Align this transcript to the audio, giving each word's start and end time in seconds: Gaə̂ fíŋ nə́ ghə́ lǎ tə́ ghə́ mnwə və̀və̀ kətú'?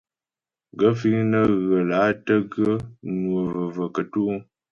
Gaə̂ 0.79 0.91
fíŋ 0.99 1.17
nə́ 1.31 1.43
ghə́ 1.67 1.81
lǎ 1.89 1.99
tə́ 2.25 2.37
ghə́ 2.51 2.73
mnwə 3.11 3.39
və̀və̀ 3.55 3.87
kətú'? 3.95 4.33